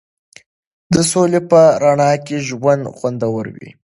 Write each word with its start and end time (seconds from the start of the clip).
د 0.93 0.95
سولې 1.11 1.41
په 1.49 1.61
رڼا 1.83 2.11
کې 2.25 2.37
ژوند 2.47 2.83
خوندور 2.97 3.45
وي. 3.55 3.69